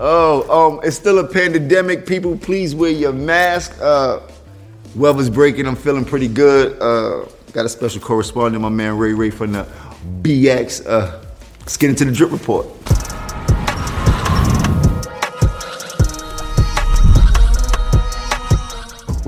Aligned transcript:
Oh, 0.00 0.68
um, 0.76 0.80
it's 0.84 0.96
still 0.96 1.18
a 1.18 1.26
pandemic. 1.26 2.06
People, 2.06 2.36
please 2.38 2.74
wear 2.74 2.90
your 2.90 3.12
mask. 3.12 3.76
Uh, 3.80 4.20
weather's 4.94 5.28
breaking. 5.28 5.66
I'm 5.66 5.74
feeling 5.74 6.04
pretty 6.04 6.28
good. 6.28 6.80
Uh, 6.80 7.28
got 7.52 7.66
a 7.66 7.68
special 7.68 8.00
correspondent, 8.00 8.62
my 8.62 8.68
man 8.68 8.96
Ray 8.96 9.12
Ray 9.12 9.30
from 9.30 9.52
the 9.52 9.66
BX. 10.22 10.86
Uh, 10.86 11.20
let's 11.60 11.76
get 11.76 11.90
into 11.90 12.04
the 12.04 12.12
drip 12.12 12.30
report. 12.30 12.66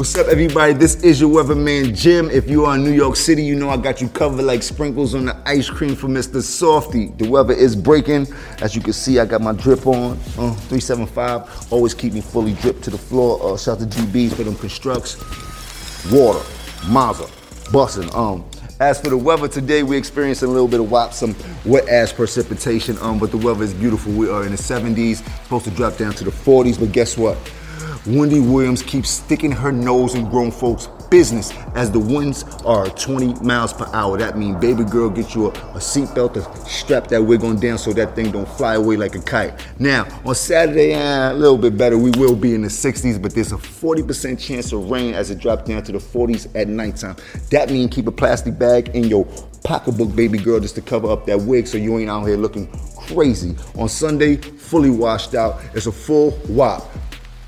What's 0.00 0.16
up, 0.16 0.28
everybody? 0.28 0.72
This 0.72 1.02
is 1.02 1.20
your 1.20 1.28
weatherman 1.28 1.94
Jim. 1.94 2.30
If 2.30 2.48
you 2.48 2.64
are 2.64 2.74
in 2.74 2.82
New 2.82 2.90
York 2.90 3.16
City, 3.16 3.44
you 3.44 3.54
know 3.54 3.68
I 3.68 3.76
got 3.76 4.00
you 4.00 4.08
covered 4.08 4.44
like 4.44 4.62
sprinkles 4.62 5.14
on 5.14 5.26
the 5.26 5.36
ice 5.44 5.68
cream 5.68 5.94
for 5.94 6.08
Mr. 6.08 6.36
Softee. 6.36 7.18
The 7.18 7.28
weather 7.28 7.52
is 7.52 7.76
breaking. 7.76 8.26
As 8.62 8.74
you 8.74 8.80
can 8.80 8.94
see, 8.94 9.18
I 9.18 9.26
got 9.26 9.42
my 9.42 9.52
drip 9.52 9.86
on. 9.86 10.12
Uh, 10.38 10.54
375. 10.54 11.70
Always 11.70 11.92
keep 11.92 12.14
me 12.14 12.22
fully 12.22 12.54
dripped 12.54 12.82
to 12.84 12.90
the 12.90 12.96
floor. 12.96 13.52
Uh, 13.52 13.58
shout 13.58 13.82
out 13.82 13.92
to 13.92 13.98
GBs 13.98 14.32
for 14.36 14.42
them 14.42 14.56
constructs. 14.56 15.18
Water, 16.10 16.42
Mazda, 16.88 17.24
bussin'. 17.70 18.10
Um, 18.14 18.42
as 18.80 18.98
for 18.98 19.10
the 19.10 19.18
weather 19.18 19.48
today, 19.48 19.82
we're 19.82 19.98
experiencing 19.98 20.48
a 20.48 20.50
little 20.50 20.66
bit 20.66 20.80
of 20.80 20.90
WAP, 20.90 21.12
some 21.12 21.36
wet 21.66 21.86
ass 21.90 22.10
precipitation, 22.10 22.96
um, 23.02 23.18
but 23.18 23.32
the 23.32 23.36
weather 23.36 23.64
is 23.64 23.74
beautiful. 23.74 24.12
We 24.14 24.30
are 24.30 24.46
in 24.46 24.52
the 24.52 24.56
70s, 24.56 25.16
supposed 25.42 25.66
to 25.66 25.70
drop 25.72 25.98
down 25.98 26.14
to 26.14 26.24
the 26.24 26.30
40s, 26.30 26.80
but 26.80 26.90
guess 26.90 27.18
what? 27.18 27.36
Wendy 28.06 28.40
Williams 28.40 28.82
keeps 28.82 29.10
sticking 29.10 29.52
her 29.52 29.70
nose 29.70 30.14
in 30.14 30.24
grown 30.30 30.50
folks' 30.50 30.88
business 31.10 31.52
as 31.74 31.90
the 31.90 31.98
winds 31.98 32.44
are 32.64 32.88
20 32.88 33.44
miles 33.44 33.74
per 33.74 33.86
hour. 33.92 34.16
That 34.16 34.38
means, 34.38 34.58
baby 34.58 34.84
girl, 34.84 35.10
get 35.10 35.34
you 35.34 35.46
a, 35.46 35.48
a 35.50 35.78
seatbelt 35.78 36.32
to 36.32 36.66
strap 36.66 37.08
that 37.08 37.22
wig 37.22 37.44
on 37.44 37.60
down 37.60 37.76
so 37.76 37.92
that 37.92 38.16
thing 38.16 38.30
don't 38.30 38.48
fly 38.48 38.76
away 38.76 38.96
like 38.96 39.16
a 39.16 39.20
kite. 39.20 39.52
Now, 39.78 40.08
on 40.24 40.34
Saturday, 40.34 40.94
uh, 40.94 41.32
a 41.32 41.34
little 41.34 41.58
bit 41.58 41.76
better. 41.76 41.98
We 41.98 42.10
will 42.12 42.34
be 42.34 42.54
in 42.54 42.62
the 42.62 42.68
60s, 42.68 43.20
but 43.20 43.34
there's 43.34 43.52
a 43.52 43.56
40% 43.56 44.38
chance 44.38 44.72
of 44.72 44.90
rain 44.90 45.12
as 45.12 45.30
it 45.30 45.38
drops 45.38 45.68
down 45.68 45.82
to 45.82 45.92
the 45.92 45.98
40s 45.98 46.48
at 46.54 46.68
nighttime. 46.68 47.16
That 47.50 47.68
means 47.68 47.94
keep 47.94 48.06
a 48.06 48.12
plastic 48.12 48.58
bag 48.58 48.88
in 48.94 49.04
your 49.04 49.26
pocketbook, 49.62 50.16
baby 50.16 50.38
girl, 50.38 50.58
just 50.58 50.74
to 50.76 50.80
cover 50.80 51.10
up 51.10 51.26
that 51.26 51.38
wig 51.38 51.66
so 51.66 51.76
you 51.76 51.98
ain't 51.98 52.08
out 52.08 52.24
here 52.24 52.38
looking 52.38 52.66
crazy. 52.96 53.54
On 53.76 53.90
Sunday, 53.90 54.36
fully 54.36 54.88
washed 54.88 55.34
out. 55.34 55.60
It's 55.74 55.86
a 55.86 55.92
full 55.92 56.30
WAP 56.48 56.82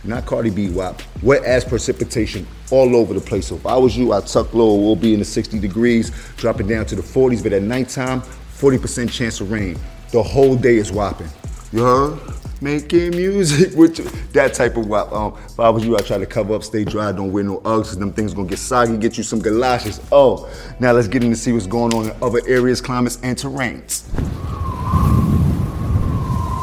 not 0.05 0.27
Cardi 0.27 0.51
B 0.51 0.69
WAP, 0.71 1.01
wet 1.23 1.45
ass 1.45 1.65
precipitation 1.65 2.47
all 2.71 2.97
over 2.97 3.15
the 3.15 3.21
place. 3.21 3.47
So 3.49 3.57
if 3.57 3.67
I 3.67 3.77
was 3.77 3.97
you, 3.97 4.13
I'd 4.13 4.27
tuck 4.27 4.53
low. 4.53 4.75
We'll 4.75 4.97
be 4.97 5.13
in 5.13 5.21
the 5.21 5.25
60 5.25 5.59
degrees, 5.59 6.11
dropping 6.37 6.67
down 6.67 6.87
to 6.87 6.97
the 6.97 7.03
40s, 7.03 7.43
but 7.43 7.53
at 7.53 7.63
nighttime, 7.63 8.23
40% 8.23 9.11
chance 9.11 9.41
of 9.41 9.51
rain. 9.51 9.79
The 10.11 10.23
whole 10.23 10.57
day 10.57 10.77
is 10.77 10.91
whopping. 10.91 11.29
You 11.73 11.85
heard? 11.85 12.21
Making 12.61 13.11
music 13.11 13.73
with 13.77 13.99
you. 13.99 14.05
that 14.33 14.55
type 14.55 14.77
of 14.77 14.87
WAP. 14.87 15.13
Um, 15.13 15.35
if 15.47 15.59
I 15.59 15.69
was 15.69 15.85
you, 15.85 15.97
I'd 15.97 16.07
try 16.07 16.19
to 16.19 16.27
cover 16.27 16.55
up, 16.55 16.63
stay 16.63 16.85
dry, 16.85 17.13
don't 17.13 17.33
wear 17.33 17.45
no 17.45 17.59
Uggs, 17.61 17.85
cause 17.85 17.99
them 17.99 18.13
things 18.13 18.35
gonna 18.35 18.49
get 18.49 18.59
soggy, 18.59 18.97
get 18.97 19.17
you 19.17 19.25
some 19.25 19.41
galoshes. 19.41 20.01
Oh, 20.11 20.49
now 20.79 20.93
let's 20.93 21.09
get 21.09 21.25
in 21.25 21.31
to 21.31 21.37
see 21.37 21.53
what's 21.53 21.67
going 21.67 21.95
on 21.95 22.07
in 22.07 22.17
other 22.23 22.41
areas, 22.47 22.81
climates, 22.81 23.19
and 23.23 23.37
terrains. 23.37 24.03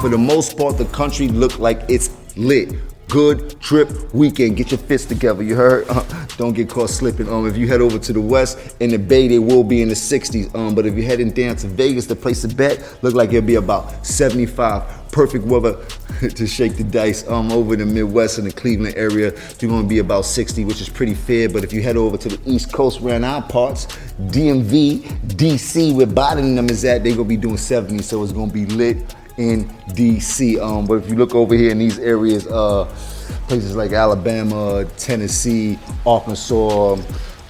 For 0.01 0.09
the 0.09 0.17
most 0.17 0.57
part, 0.57 0.77
the 0.77 0.85
country 0.85 1.27
looked 1.27 1.59
like 1.59 1.81
it's 1.89 2.09
lit 2.37 2.75
good 3.09 3.59
trip 3.59 3.89
weekend. 4.13 4.55
Get 4.55 4.71
your 4.71 4.77
fists 4.77 5.07
together. 5.07 5.43
You 5.43 5.55
heard? 5.55 5.85
Uh, 5.89 6.03
don't 6.37 6.53
get 6.53 6.69
caught 6.69 6.89
slipping. 6.89 7.27
Um, 7.27 7.47
if 7.47 7.57
you 7.57 7.67
head 7.67 7.81
over 7.81 7.99
to 7.99 8.13
the 8.13 8.21
west 8.21 8.75
in 8.79 8.91
the 8.91 8.97
Bay, 8.97 9.27
they 9.27 9.39
will 9.39 9.63
be 9.63 9.81
in 9.81 9.89
the 9.89 9.95
60s. 9.95 10.53
Um, 10.55 10.75
but 10.75 10.85
if 10.85 10.95
you're 10.95 11.05
heading 11.05 11.31
down 11.31 11.55
to 11.57 11.67
Vegas, 11.67 12.05
the 12.05 12.15
place 12.15 12.41
to 12.43 12.47
bet, 12.47 12.97
look 13.01 13.15
like 13.15 13.29
it'll 13.29 13.41
be 13.41 13.55
about 13.55 14.05
75. 14.05 15.11
Perfect 15.11 15.43
weather 15.45 15.83
to 16.35 16.47
shake 16.47 16.77
the 16.77 16.83
dice. 16.83 17.27
Um, 17.27 17.51
over 17.51 17.73
in 17.73 17.79
the 17.79 17.85
Midwest 17.85 18.37
in 18.37 18.45
the 18.45 18.51
Cleveland 18.51 18.95
area, 18.95 19.33
you're 19.59 19.71
gonna 19.71 19.87
be 19.87 19.99
about 19.99 20.25
60, 20.25 20.63
which 20.65 20.79
is 20.79 20.87
pretty 20.87 21.15
fair. 21.15 21.49
But 21.49 21.63
if 21.63 21.73
you 21.73 21.81
head 21.81 21.97
over 21.97 22.15
to 22.15 22.29
the 22.29 22.39
East 22.49 22.71
Coast 22.71 23.01
around 23.01 23.23
our 23.23 23.41
parts, 23.41 23.87
DMV, 24.27 25.01
DC, 25.35 25.95
where 25.95 26.05
Biden 26.05 26.39
and 26.39 26.57
them 26.57 26.69
is 26.69 26.85
at, 26.85 27.03
they 27.03 27.11
gonna 27.11 27.23
be 27.23 27.37
doing 27.37 27.57
70. 27.57 28.03
So 28.03 28.23
it's 28.23 28.31
gonna 28.31 28.51
be 28.51 28.67
lit 28.67 29.15
in 29.39 29.63
DC. 29.87 30.59
Um, 30.61 30.85
but 30.85 30.95
if 30.95 31.09
you 31.09 31.15
look 31.15 31.33
over 31.33 31.55
here 31.55 31.71
in 31.71 31.79
these 31.79 31.97
areas, 31.97 32.45
uh, 32.47 32.85
places 33.47 33.75
like 33.75 33.93
Alabama, 33.93 34.85
Tennessee, 34.97 35.79
Arkansas, 36.05 36.97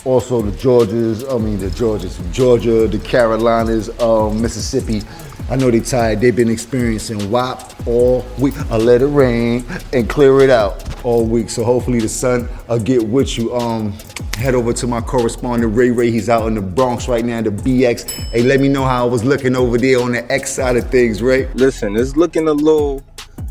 also 0.05 0.41
the 0.41 0.51
Georgias, 0.51 1.25
I 1.33 1.37
mean 1.39 1.59
the 1.59 1.69
Georgias, 1.69 2.19
Georgia, 2.31 2.87
the 2.87 2.99
Carolinas, 2.99 3.89
um, 3.99 4.39
Mississippi. 4.39 5.01
I 5.49 5.55
know 5.55 5.71
they 5.71 5.79
tired. 5.79 6.21
They've 6.21 6.35
been 6.35 6.49
experiencing 6.49 7.31
WAP 7.31 7.87
all 7.87 8.23
week. 8.37 8.55
I 8.69 8.77
let 8.77 9.01
it 9.01 9.07
rain 9.07 9.65
and 9.93 10.07
clear 10.07 10.41
it 10.41 10.51
out 10.51 11.03
all 11.03 11.25
week. 11.25 11.49
So 11.49 11.63
hopefully 11.63 11.99
the 11.99 12.07
sun 12.07 12.47
will 12.67 12.77
get 12.77 13.07
with 13.07 13.35
you. 13.35 13.55
Um, 13.55 13.93
head 14.37 14.53
over 14.53 14.73
to 14.73 14.85
my 14.85 15.01
correspondent 15.01 15.75
Ray 15.75 15.89
Ray. 15.89 16.11
He's 16.11 16.29
out 16.29 16.45
in 16.45 16.53
the 16.53 16.61
Bronx 16.61 17.07
right 17.07 17.25
now, 17.25 17.41
the 17.41 17.49
BX. 17.49 18.07
Hey, 18.29 18.43
let 18.43 18.59
me 18.59 18.67
know 18.67 18.83
how 18.83 19.07
I 19.07 19.09
was 19.09 19.23
looking 19.23 19.55
over 19.55 19.79
there 19.79 19.99
on 19.99 20.11
the 20.11 20.31
X 20.31 20.51
side 20.51 20.77
of 20.77 20.87
things, 20.91 21.19
Ray. 21.19 21.47
Listen, 21.55 21.95
it's 21.95 22.15
looking 22.15 22.47
a 22.47 22.53
little, 22.53 23.03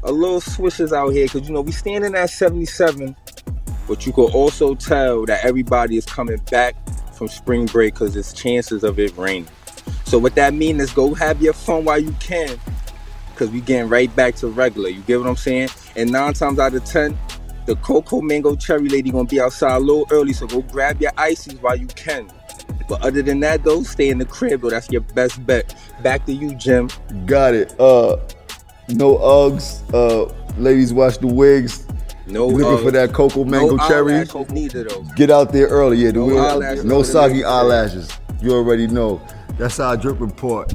a 0.05 0.13
little 0.13 0.41
swishes 0.41 0.93
out 0.93 1.09
here 1.09 1.27
because 1.27 1.49
you 1.49 1.53
know 1.53 1.63
we 1.63 1.73
standing 1.73 2.15
at 2.15 2.31
77, 2.31 3.17
but 3.89 4.07
you 4.07 4.13
could 4.13 4.33
also 4.35 4.77
tell 4.77 5.27
that 5.27 5.45
everybody 5.45 5.97
is 5.97 6.07
coming 6.07 6.39
back 6.49 6.77
from 7.13 7.27
spring 7.27 7.67
break 7.67 7.95
because 7.95 8.15
there's 8.15 8.33
chances 8.33 8.85
of 8.85 9.01
it 9.01 9.17
raining. 9.17 9.49
So 10.09 10.19
what 10.19 10.35
that 10.37 10.55
means 10.55 10.81
is 10.81 10.91
go 10.91 11.13
have 11.13 11.43
your 11.43 11.53
fun 11.53 11.85
while 11.85 11.99
you 11.99 12.13
can, 12.19 12.59
because 13.31 13.51
we 13.51 13.61
getting 13.61 13.91
right 13.91 14.15
back 14.17 14.37
to 14.37 14.49
regular. 14.49 14.89
You 14.89 15.03
get 15.03 15.21
what 15.21 15.29
I'm 15.29 15.37
saying? 15.37 15.69
And 15.97 16.11
nine 16.11 16.33
times 16.33 16.59
out 16.59 16.73
of 16.73 16.83
ten, 16.87 17.17
the 17.67 17.77
cocoa 17.77 18.23
mango 18.23 18.57
cherry 18.57 18.89
lady 18.89 19.11
gonna 19.11 19.29
be 19.29 19.39
outside 19.39 19.77
a 19.77 19.81
little 19.81 20.07
early, 20.11 20.33
so 20.33 20.47
go 20.47 20.63
grab 20.63 21.03
your 21.03 21.13
ices 21.19 21.61
while 21.61 21.77
you 21.77 21.89
can. 21.89 22.27
But 22.89 23.03
other 23.03 23.21
than 23.21 23.41
that, 23.41 23.65
though, 23.65 23.83
stay 23.83 24.09
in 24.09 24.17
the 24.17 24.25
crib, 24.25 24.63
though. 24.63 24.71
That's 24.71 24.91
your 24.91 25.03
best 25.03 25.45
bet. 25.45 25.75
Back 26.03 26.25
to 26.25 26.33
you, 26.33 26.55
Jim. 26.55 26.89
Got 27.27 27.53
it. 27.53 27.79
Uh, 27.79 28.17
no 28.89 29.19
Uggs. 29.19 29.83
Uh, 29.93 30.33
ladies, 30.57 30.95
wash 30.95 31.19
the 31.19 31.27
wigs. 31.27 31.87
No, 32.27 32.47
looking 32.47 32.79
uh, 32.79 32.83
for 32.83 32.91
that 32.93 33.13
cocoa 33.13 33.45
mango 33.45 33.77
no 33.77 33.89
cherry. 33.89 34.27
neither, 34.51 34.85
though. 34.85 35.03
Get 35.17 35.31
out 35.31 35.53
there 35.53 35.67
early. 35.67 35.99
Yeah, 35.99 36.13
No 36.13 36.29
no 36.29 36.83
no 36.83 37.03
soggy 37.03 37.45
eyelashes. 37.45 38.11
You 38.41 38.53
already 38.53 38.87
know. 38.87 39.21
That's 39.59 39.81
our 39.81 39.97
drip 39.97 40.21
report. 40.21 40.73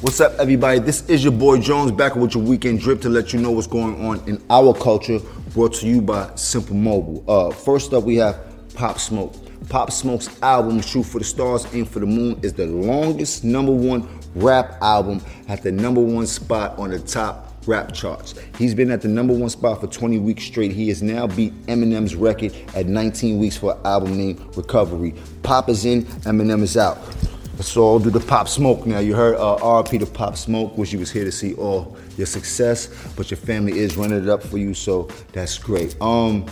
What's 0.00 0.18
up, 0.18 0.32
everybody? 0.38 0.78
This 0.78 1.06
is 1.10 1.22
your 1.22 1.34
boy 1.34 1.58
Jones 1.58 1.92
back 1.92 2.16
with 2.16 2.34
your 2.34 2.42
weekend 2.42 2.80
drip 2.80 3.02
to 3.02 3.10
let 3.10 3.34
you 3.34 3.38
know 3.38 3.50
what's 3.50 3.66
going 3.66 4.02
on 4.02 4.26
in 4.26 4.42
our 4.48 4.72
culture. 4.72 5.18
Brought 5.52 5.74
to 5.74 5.86
you 5.86 6.00
by 6.00 6.34
Simple 6.36 6.74
Mobile. 6.74 7.22
Uh, 7.28 7.50
first 7.50 7.92
up, 7.92 8.04
we 8.04 8.16
have 8.16 8.40
Pop 8.74 8.98
Smoke. 8.98 9.34
Pop 9.68 9.92
Smoke's 9.92 10.40
album 10.40 10.80
"Shoot 10.80 11.02
for 11.02 11.18
the 11.18 11.24
Stars, 11.26 11.66
Aim 11.74 11.84
for 11.84 12.00
the 12.00 12.06
Moon" 12.06 12.40
is 12.42 12.54
the 12.54 12.64
longest 12.64 13.44
number 13.44 13.72
one 13.72 14.08
rap 14.34 14.78
album 14.80 15.20
at 15.48 15.62
the 15.62 15.70
number 15.70 16.00
one 16.00 16.26
spot 16.26 16.78
on 16.78 16.88
the 16.88 16.98
top 16.98 17.51
rap 17.66 17.92
charts. 17.92 18.34
He's 18.58 18.74
been 18.74 18.90
at 18.90 19.02
the 19.02 19.08
number 19.08 19.32
one 19.32 19.50
spot 19.50 19.80
for 19.80 19.86
20 19.86 20.18
weeks 20.18 20.44
straight. 20.44 20.72
He 20.72 20.88
has 20.88 21.02
now 21.02 21.26
beat 21.26 21.54
Eminem's 21.66 22.14
record 22.14 22.54
at 22.74 22.86
19 22.86 23.38
weeks 23.38 23.56
for 23.56 23.74
an 23.74 23.80
album 23.84 24.16
named 24.16 24.56
Recovery. 24.56 25.14
Pop 25.42 25.68
is 25.68 25.84
in, 25.84 26.04
Eminem 26.24 26.62
is 26.62 26.76
out. 26.76 26.98
Let's 27.56 27.76
all 27.76 27.98
do 27.98 28.10
the 28.10 28.20
Pop 28.20 28.48
Smoke 28.48 28.86
now. 28.86 28.98
You 28.98 29.14
heard 29.14 29.36
uh, 29.36 29.58
RP 29.58 30.00
the 30.00 30.06
Pop 30.06 30.36
Smoke. 30.36 30.76
Wish 30.78 30.92
you 30.92 30.98
was 30.98 31.10
here 31.10 31.24
to 31.24 31.32
see 31.32 31.54
all 31.54 31.96
your 32.16 32.26
success, 32.26 32.88
but 33.14 33.30
your 33.30 33.38
family 33.38 33.78
is 33.78 33.96
running 33.96 34.22
it 34.22 34.28
up 34.28 34.42
for 34.42 34.58
you, 34.58 34.74
so 34.74 35.08
that's 35.32 35.58
great. 35.58 35.94
Um, 36.00 36.46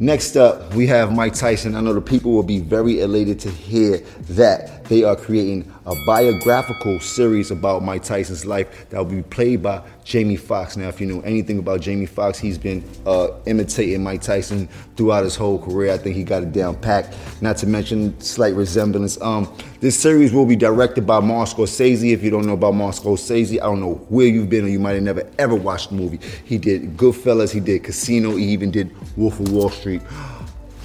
Next 0.00 0.36
up, 0.36 0.74
we 0.74 0.86
have 0.86 1.12
Mike 1.12 1.34
Tyson. 1.34 1.74
I 1.74 1.80
know 1.80 1.92
the 1.92 2.00
people 2.00 2.30
will 2.30 2.44
be 2.44 2.60
very 2.60 3.00
elated 3.00 3.40
to 3.40 3.50
hear 3.50 3.98
that 4.30 4.84
they 4.84 5.02
are 5.02 5.16
creating 5.16 5.70
a 5.86 5.94
biographical 6.06 7.00
series 7.00 7.50
about 7.50 7.82
Mike 7.82 8.04
Tyson's 8.04 8.46
life 8.46 8.88
that 8.90 8.98
will 8.98 9.04
be 9.16 9.22
played 9.22 9.62
by 9.62 9.82
Jamie 10.04 10.36
Foxx. 10.36 10.76
Now, 10.76 10.88
if 10.88 11.00
you 11.00 11.06
know 11.06 11.20
anything 11.22 11.58
about 11.58 11.80
Jamie 11.80 12.06
Foxx, 12.06 12.38
he's 12.38 12.58
been 12.58 12.84
uh, 13.06 13.28
imitating 13.46 14.02
Mike 14.02 14.22
Tyson 14.22 14.68
throughout 14.96 15.24
his 15.24 15.34
whole 15.34 15.58
career. 15.58 15.92
I 15.92 15.98
think 15.98 16.14
he 16.14 16.24
got 16.24 16.42
it 16.42 16.52
down 16.52 16.76
packed. 16.76 17.16
Not 17.40 17.56
to 17.58 17.66
mention 17.66 18.18
slight 18.20 18.54
resemblance. 18.54 19.20
Um, 19.20 19.52
this 19.80 19.98
series 19.98 20.32
will 20.32 20.46
be 20.46 20.56
directed 20.56 21.06
by 21.06 21.20
Martin 21.20 21.56
Scorsese. 21.56 22.12
If 22.12 22.22
you 22.22 22.30
don't 22.30 22.46
know 22.46 22.54
about 22.54 22.74
Martin 22.74 23.02
Scorsese, 23.02 23.54
I 23.54 23.64
don't 23.64 23.80
know 23.80 23.94
where 24.08 24.26
you've 24.26 24.48
been 24.48 24.64
or 24.64 24.68
you 24.68 24.78
might 24.78 24.94
have 24.94 25.02
never 25.02 25.28
ever 25.38 25.54
watched 25.54 25.90
the 25.90 25.96
movie. 25.96 26.20
He 26.44 26.56
did 26.58 26.96
Goodfellas, 26.96 27.52
he 27.52 27.60
did 27.60 27.84
Casino, 27.84 28.36
he 28.36 28.44
even 28.44 28.70
did 28.70 28.94
Wolf 29.16 29.40
of 29.40 29.50
Wall 29.52 29.70
Street. 29.70 29.87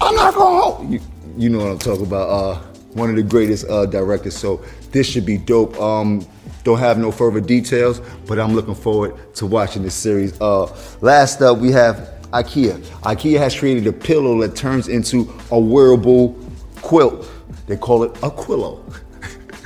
I'm 0.00 0.14
not 0.16 0.34
going 0.34 0.92
you, 0.92 1.00
you 1.36 1.48
know 1.48 1.58
what 1.58 1.68
I'm 1.68 1.78
talking 1.78 2.06
about. 2.06 2.28
Uh, 2.28 2.54
one 2.94 3.10
of 3.10 3.16
the 3.16 3.22
greatest 3.22 3.68
uh, 3.68 3.86
directors. 3.86 4.36
So 4.36 4.64
this 4.92 5.08
should 5.08 5.26
be 5.26 5.36
dope. 5.36 5.78
Um, 5.80 6.26
don't 6.62 6.78
have 6.78 6.96
no 6.98 7.12
further 7.12 7.40
details, 7.40 8.00
but 8.26 8.38
I'm 8.38 8.54
looking 8.54 8.74
forward 8.74 9.34
to 9.34 9.46
watching 9.46 9.82
this 9.82 9.94
series. 9.94 10.40
Uh, 10.40 10.74
last 11.00 11.42
up, 11.42 11.58
we 11.58 11.70
have 11.72 12.14
IKEA. 12.32 12.78
IKEA 13.02 13.38
has 13.38 13.58
created 13.58 13.86
a 13.86 13.92
pillow 13.92 14.40
that 14.40 14.56
turns 14.56 14.88
into 14.88 15.32
a 15.50 15.58
wearable 15.58 16.38
quilt. 16.76 17.28
They 17.66 17.76
call 17.76 18.02
it 18.04 18.10
a 18.18 18.30
Quillow. 18.30 18.80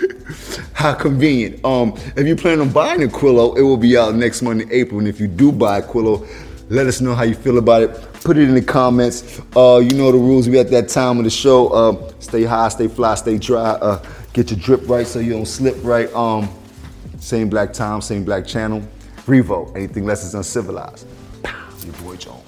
How 0.73 0.95
convenient. 0.95 1.65
Um, 1.65 1.95
if 2.17 2.27
you 2.27 2.37
plan 2.37 2.61
on 2.61 2.71
buying 2.71 3.03
a 3.03 3.07
Quillow, 3.07 3.57
it 3.57 3.63
will 3.63 3.77
be 3.77 3.97
out 3.97 4.15
next 4.15 4.43
month 4.43 4.63
in 4.63 4.73
April. 4.73 4.99
And 4.99 5.09
if 5.09 5.21
you 5.21 5.27
do 5.27 5.51
buy 5.51 5.79
a 5.79 5.83
Quillow, 5.83 6.27
let 6.69 6.87
us 6.87 7.01
know 7.01 7.15
how 7.15 7.25
you 7.25 7.35
feel 7.35 7.59
about 7.59 7.83
it. 7.83 8.08
Put 8.25 8.37
it 8.37 8.49
in 8.49 8.55
the 8.55 8.63
comments. 8.63 9.41
Uh, 9.57 9.79
you 9.79 9.97
know 9.97 10.13
the 10.13 10.19
rules. 10.19 10.49
We 10.49 10.59
at 10.59 10.71
that 10.71 10.89
time 10.89 11.19
of 11.19 11.25
the 11.25 11.31
show. 11.31 11.69
Uh, 11.69 12.13
stay 12.19 12.45
high, 12.45 12.69
stay 12.69 12.89
fly, 12.89 13.15
stay 13.15 13.39
dry. 13.39 13.61
Uh, 13.63 14.05
get 14.33 14.51
your 14.51 14.59
drip 14.61 14.89
right 14.89 15.07
so 15.07 15.19
you 15.19 15.33
don't 15.33 15.47
slip 15.47 15.77
right. 15.83 16.13
Um, 16.15 16.49
same 17.19 17.49
black 17.49 17.73
time, 17.73 18.01
same 18.01 18.25
black 18.25 18.47
channel. 18.47 18.83
Revo. 19.27 19.75
Anything 19.77 20.05
less 20.05 20.25
is 20.25 20.35
uncivilized. 20.35 21.07
Your 21.85 21.95
boy 21.95 22.17
Jones. 22.17 22.48